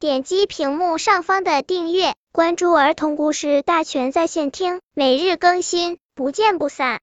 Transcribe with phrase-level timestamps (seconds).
[0.00, 7.00] 点击屏幕上方的订阅，关注儿童故事大全在线听，每日更新，不见不散。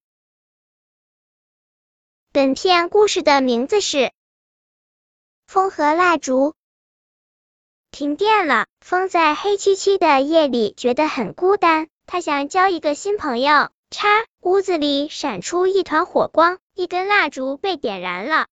[2.31, 3.97] 本片故事的名字是
[5.45, 6.51] 《风和蜡烛》。
[7.91, 13.71] 停电了，风在黑漆漆的夜里觉得很孤单，他想交一个新朋友。
[13.91, 14.25] 嚓！
[14.39, 18.47] 屋子里闪出一团火光，一根蜡烛被点燃了。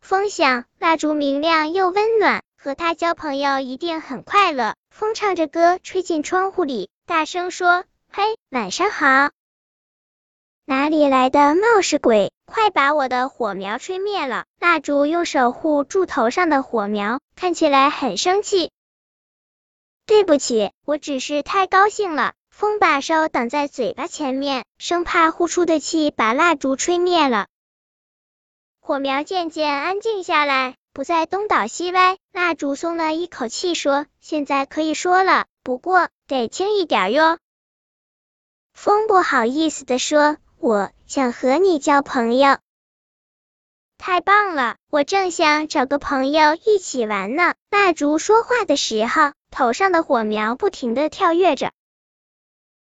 [0.00, 4.74] 风想，蜡烛明亮又温暖，和他交朋友一定很快乐。
[4.88, 9.32] 风唱着歌，吹进窗户里，大声说：“嘿，晚上好！
[10.64, 12.32] 哪里来的冒失鬼？
[12.46, 18.70] 快把我的火苗吹灭了！”蜡烛用手护住头上的火苗，看起来很生气。
[20.06, 22.32] 对不起，我只是太高兴了。
[22.48, 27.46] 风把手挡在嘴巴前面，生怕呼出的气把蜡烛吹灭了。
[28.80, 32.18] 火苗渐渐安静下来，不再东倒西歪。
[32.32, 37.38] 蜡烛松了一口气，说：“现在可以说了，不过得轻一点哟。”
[38.72, 42.58] 风不好意思的说：“我想和你交朋友。”
[43.98, 47.54] 太棒了，我正想找个朋友一起玩呢。
[47.70, 51.72] 蜡烛说话的时候，头上的火苗不停的跳跃着。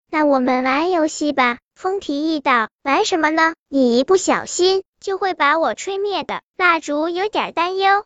[0.09, 2.67] 那我们玩游戏吧，风提议道。
[2.83, 3.55] 玩什么呢？
[3.69, 4.83] 你一不小心。
[4.99, 6.41] 就会把我吹灭的。
[6.58, 8.03] 蜡烛有点担忧。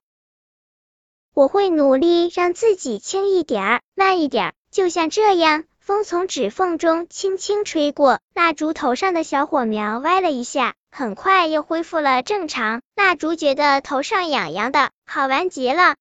[1.33, 5.63] 我会努力让自己轻一点，慢一点，就像这样。
[5.79, 12.83] 风从指缝中轻轻吹过，蜡烛头上的小火苗歪了一下，很快又恢复了正常。
[12.95, 15.95] 蜡烛觉得头上痒痒的，好玩极了。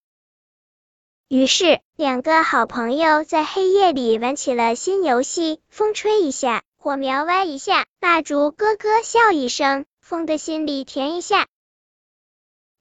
[1.26, 5.62] 于是，两个好朋友在黑夜里玩起了新游戏。
[5.70, 9.84] 风吹一下，火苗歪一下，蜡烛咯咯笑一声。
[10.00, 11.46] 风的心里甜一下。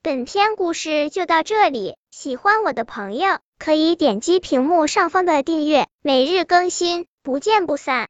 [0.01, 8.09] 本篇故事就到这里，喜欢我的朋友可以点击屏幕上方的订阅，每日更新，不见不散。